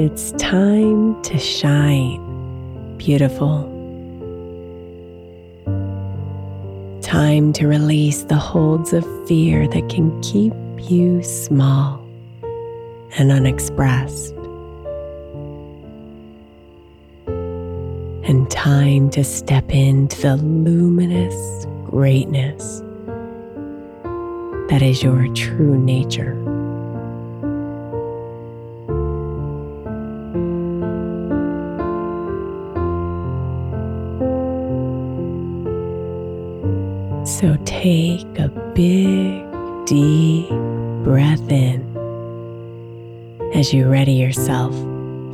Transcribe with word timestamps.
It's 0.00 0.30
time 0.38 1.20
to 1.24 1.38
shine. 1.38 2.20
Beautiful. 2.98 3.64
Time 7.02 7.52
to 7.54 7.66
release 7.66 8.22
the 8.22 8.36
holds 8.36 8.92
of 8.92 9.04
fear 9.26 9.66
that 9.66 9.88
can 9.88 10.22
keep 10.22 10.52
you 10.88 11.24
small 11.24 11.98
and 13.18 13.32
unexpressed. 13.32 14.36
And 18.22 18.48
time 18.52 19.10
to 19.10 19.24
step 19.24 19.68
into 19.74 20.22
the 20.22 20.36
luminous 20.36 21.66
greatness 21.90 22.82
that 24.70 24.80
is 24.80 25.02
your 25.02 25.26
true 25.34 25.76
nature. 25.76 26.47
So 37.38 37.56
take 37.64 38.26
a 38.40 38.48
big, 38.74 39.46
deep 39.86 40.48
breath 41.04 41.48
in 41.52 41.86
as 43.54 43.72
you 43.72 43.88
ready 43.88 44.14
yourself 44.14 44.74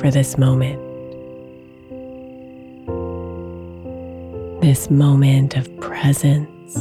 for 0.00 0.10
this 0.10 0.36
moment. 0.36 0.80
This 4.62 4.90
moment 4.90 5.56
of 5.56 5.68
presence. 5.78 6.74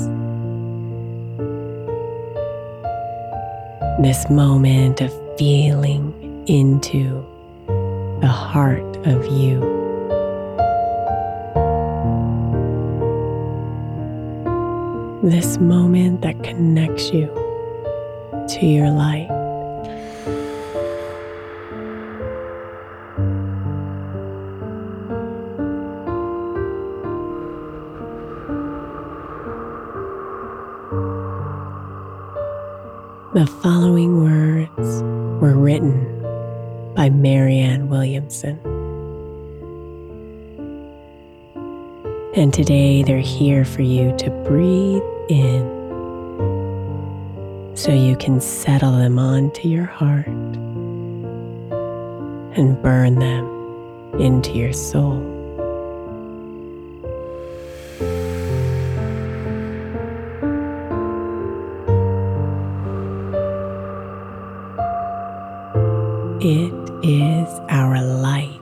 This 4.01 4.27
moment 4.31 5.01
of 5.01 5.13
feeling 5.37 6.43
into 6.47 7.23
the 8.21 8.27
heart 8.27 8.97
of 9.05 9.23
you. 9.27 9.90
This 15.23 15.59
moment 15.59 16.21
that 16.21 16.41
connects 16.43 17.11
you 17.11 17.27
to 18.49 18.65
your 18.65 18.89
light. 18.89 19.27
The 33.33 33.45
following 33.61 34.23
words 34.23 35.03
were 35.39 35.55
written 35.55 36.03
by 36.95 37.11
Marianne 37.11 37.89
Williamson. 37.89 38.59
And 42.33 42.51
today 42.51 43.03
they're 43.03 43.19
here 43.19 43.65
for 43.65 43.83
you 43.83 44.15
to 44.17 44.29
breathe 44.47 45.03
in 45.31 45.81
so 47.75 47.91
you 47.91 48.15
can 48.17 48.41
settle 48.41 48.91
them 48.91 49.17
onto 49.17 49.67
your 49.67 49.85
heart 49.85 50.27
and 52.57 52.79
burn 52.83 53.15
them 53.15 53.45
into 54.19 54.51
your 54.51 54.73
soul. 54.73 55.19
It 66.43 66.73
is 67.03 67.47
our 67.69 68.01
light, 68.01 68.59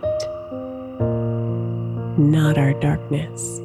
not 2.20 2.58
our 2.58 2.74
darkness, 2.74 3.60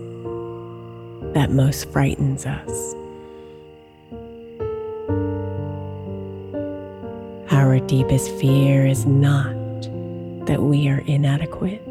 that 1.34 1.50
most 1.50 1.90
frightens 1.90 2.46
us. 2.46 2.93
Deepest 7.86 8.30
fear 8.36 8.86
is 8.86 9.04
not 9.04 9.52
that 10.46 10.62
we 10.62 10.88
are 10.88 11.00
inadequate. 11.06 11.82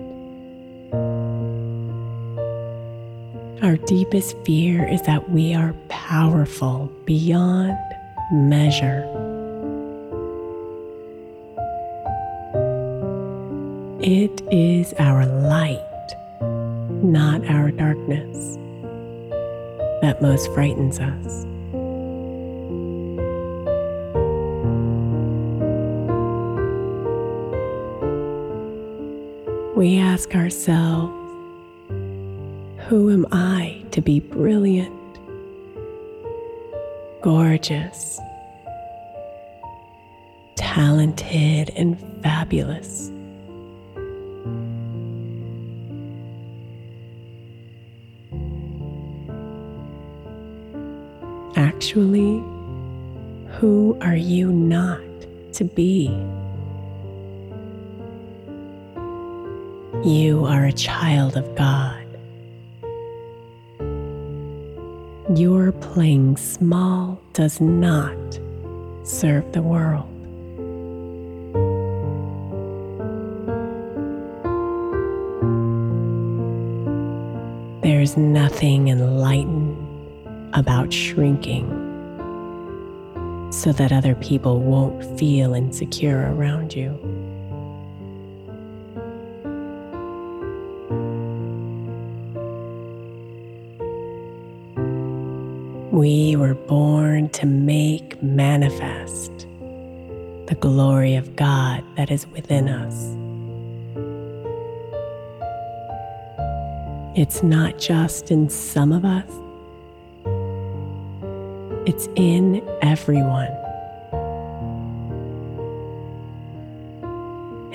Our 3.61 3.77
deepest 3.77 4.35
fear 4.43 4.87
is 4.87 5.01
that 5.03 5.29
we 5.29 5.53
are 5.53 5.73
powerful 5.89 6.91
beyond 7.05 7.77
measure. 8.31 9.03
It 14.01 14.41
is 14.51 14.93
our 14.99 15.25
light, 15.25 16.15
not 17.03 17.45
our 17.47 17.71
darkness, 17.71 18.57
that 20.01 20.21
most 20.21 20.51
frightens 20.53 20.99
us. 20.99 21.45
We 29.83 29.97
ask 29.97 30.33
ourselves, 30.33 31.11
who 32.87 33.11
am 33.11 33.27
I 33.33 33.83
to 33.91 34.01
be 34.01 34.21
brilliant, 34.21 34.95
gorgeous, 37.21 38.17
talented, 40.55 41.71
and 41.75 41.99
fabulous? 42.23 43.11
Actually, 51.57 52.41
who 53.57 53.97
are 53.99 54.15
you 54.15 54.49
not 54.49 55.01
to 55.55 55.65
be? 55.65 56.07
You 60.05 60.43
are 60.43 60.65
a 60.65 60.73
child 60.73 61.37
of 61.37 61.55
God. 61.55 62.05
Your 65.39 65.71
playing 65.71 66.35
small 66.35 67.21
does 67.31 67.61
not 67.61 68.17
serve 69.03 69.49
the 69.53 69.61
world. 69.61 70.09
There's 77.81 78.17
nothing 78.17 78.89
enlightened 78.89 79.77
about 80.51 80.91
shrinking 80.91 81.69
so 83.53 83.71
that 83.71 83.93
other 83.93 84.15
people 84.15 84.59
won't 84.59 85.17
feel 85.17 85.53
insecure 85.53 86.33
around 86.35 86.75
you. 86.75 87.22
We 95.93 96.35
were 96.35 96.55
born 96.55 97.29
to 97.29 97.45
make 97.45 98.21
manifest 98.23 99.31
the 100.47 100.57
glory 100.59 101.13
of 101.13 101.35
God 101.35 101.83
that 101.97 102.09
is 102.09 102.25
within 102.29 102.67
us. 102.67 102.95
It's 107.15 107.43
not 107.43 107.77
just 107.77 108.31
in 108.31 108.49
some 108.49 108.91
of 108.91 109.05
us, 109.05 109.29
it's 111.87 112.09
in 112.15 112.67
everyone. 112.81 113.55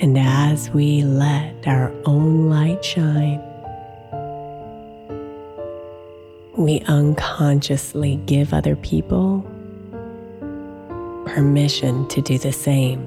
And 0.01 0.17
as 0.17 0.69
we 0.71 1.03
let 1.03 1.65
our 1.65 1.93
own 2.03 2.49
light 2.49 2.83
shine, 2.83 3.41
we 6.59 6.81
unconsciously 6.81 8.17
give 8.25 8.53
other 8.53 8.75
people 8.75 9.41
permission 11.25 12.05
to 12.09 12.21
do 12.21 12.37
the 12.37 12.51
same. 12.51 12.99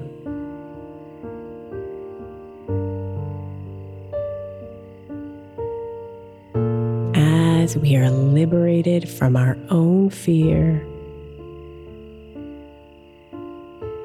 As 7.13 7.77
we 7.77 7.95
are 7.95 8.09
liberated 8.09 9.07
from 9.07 9.35
our 9.35 9.55
own 9.69 10.09
fear, 10.09 10.83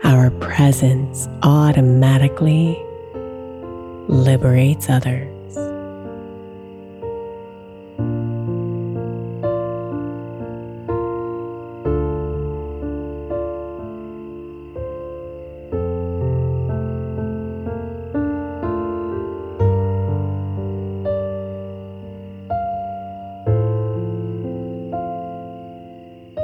our 0.04 0.30
presence 0.40 1.26
automatically 1.42 2.78
liberates 4.08 4.90
others. 4.90 5.37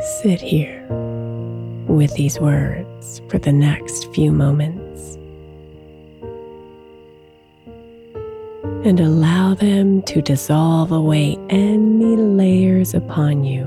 Sit 0.04 0.38
here 0.42 0.86
with 1.88 2.12
these 2.14 2.38
words 2.38 3.22
for 3.30 3.38
the 3.38 3.52
next 3.52 4.12
few 4.12 4.32
moments 4.32 5.14
and 8.86 9.00
allow 9.00 9.54
them 9.54 10.02
to 10.02 10.20
dissolve 10.20 10.92
away 10.92 11.38
any 11.48 12.16
layers 12.16 12.92
upon 12.92 13.44
you 13.44 13.64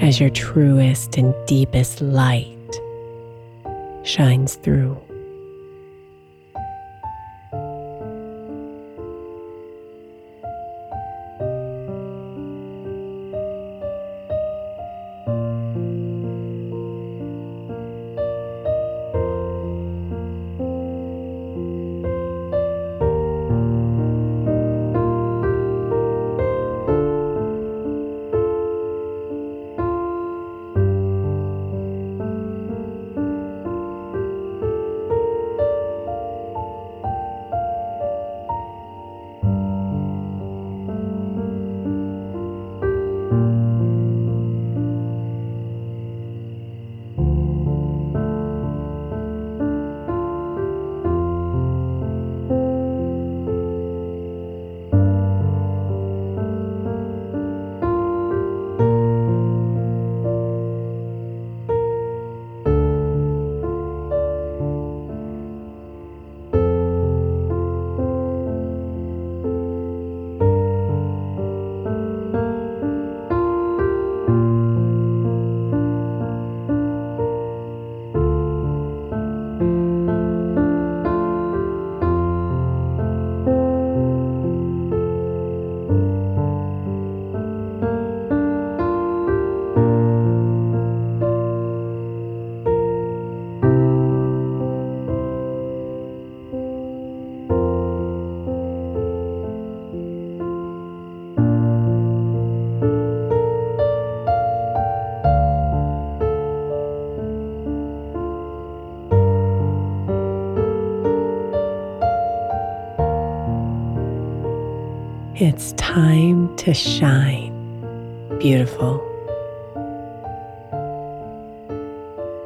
as 0.00 0.18
your 0.18 0.30
truest 0.30 1.18
and 1.18 1.34
deepest 1.46 2.00
light 2.00 2.48
shines 4.04 4.54
through. 4.54 4.98
It's 115.46 115.72
time 115.72 116.56
to 116.56 116.72
shine. 116.72 117.52
Beautiful. 118.38 118.96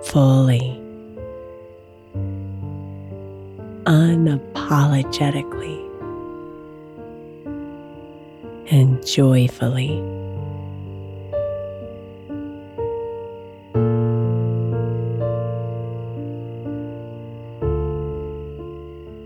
Fully. 0.02 0.82
Unapologetically. 3.84 5.78
And 8.68 9.06
joyfully. 9.06 10.02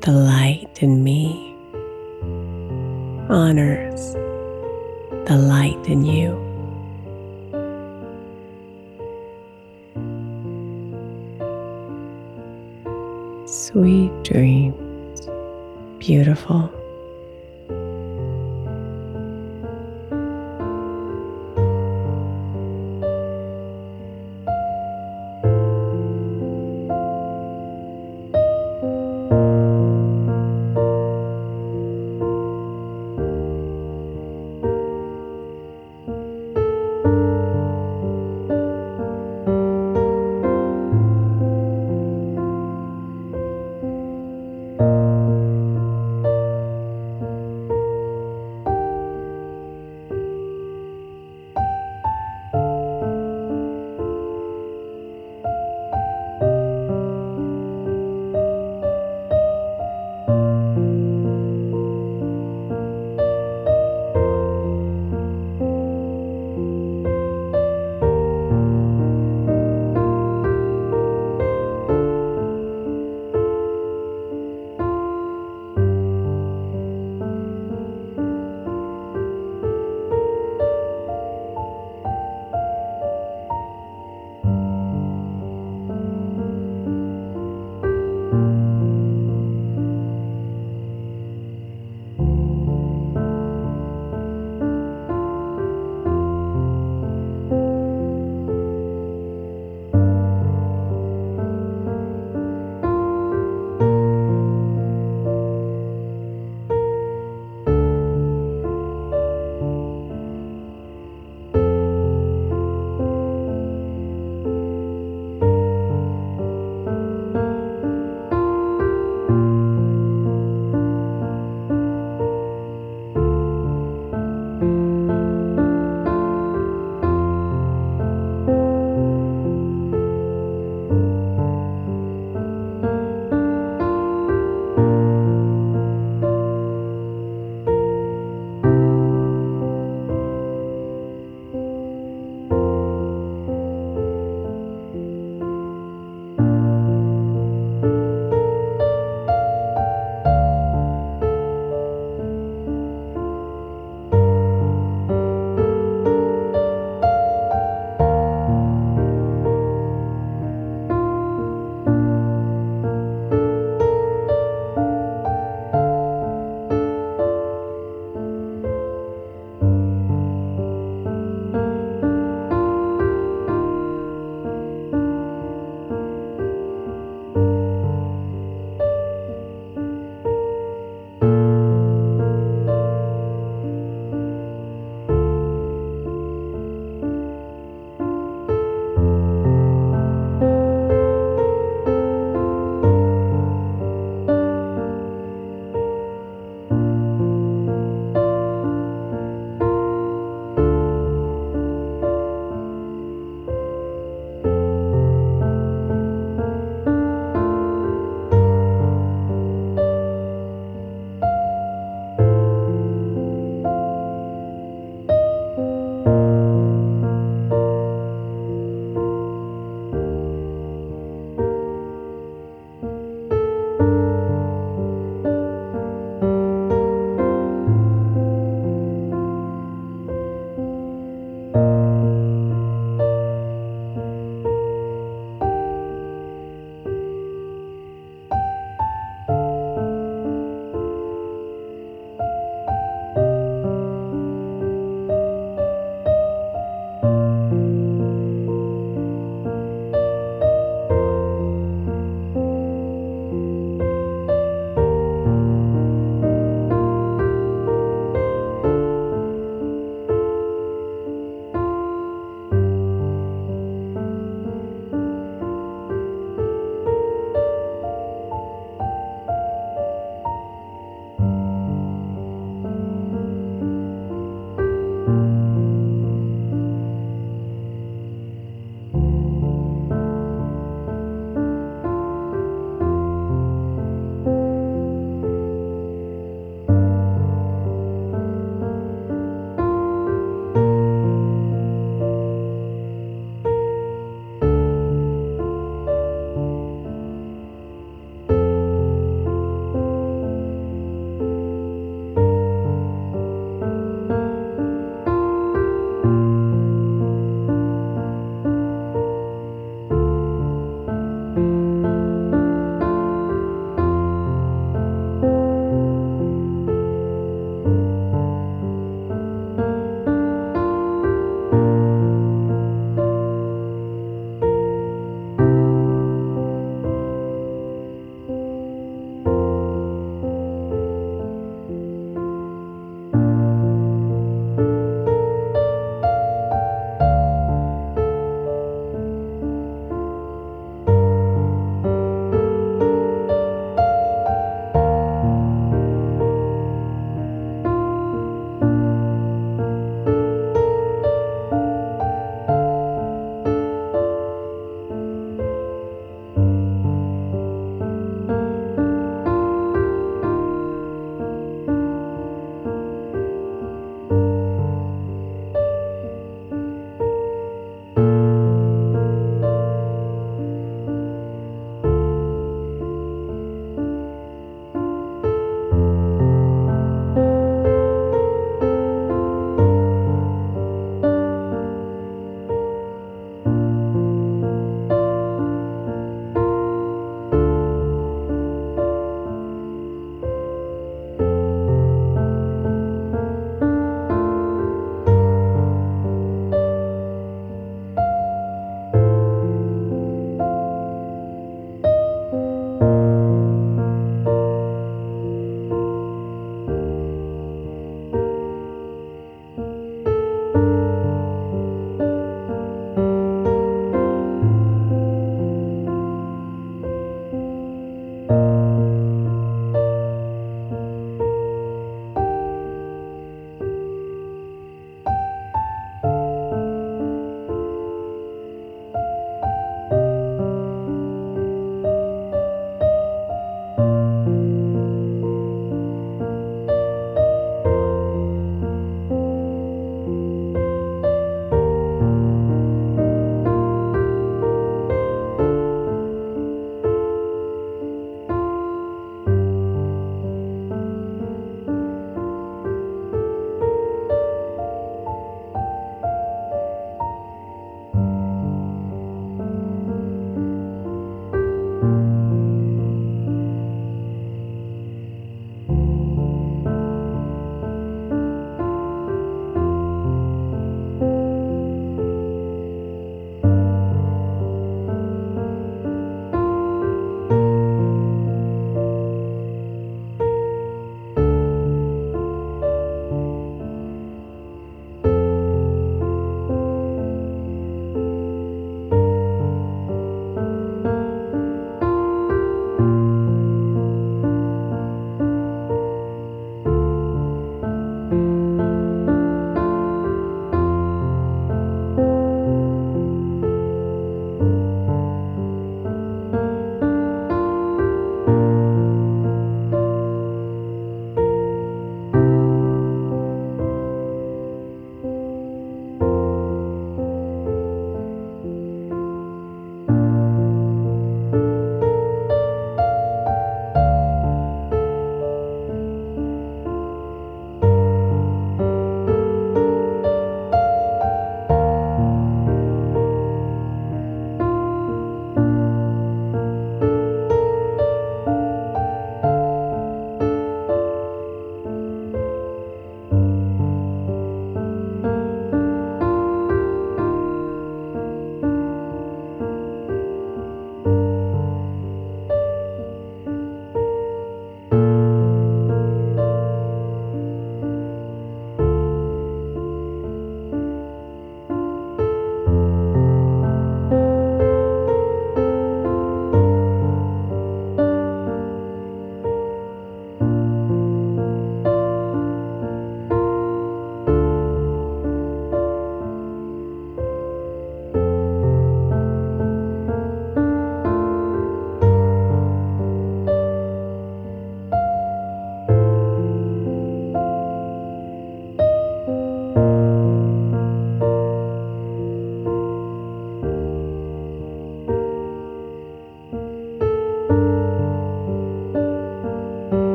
The 0.00 0.10
light 0.10 0.82
in 0.82 1.04
me 1.04 1.49
honors 3.30 4.14
the 5.28 5.36
light 5.36 5.78
in 5.86 6.04
you. 6.04 6.36
Sweet 13.46 14.12
dreams, 14.24 15.28
beautiful. 15.98 16.79